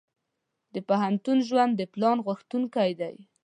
د 0.73 0.75
پوهنتون 0.87 1.37
ژوند 1.47 1.71
د 1.77 1.81
پلان 1.93 2.17
غوښتونکی 2.25 2.89
دی. 3.01 3.15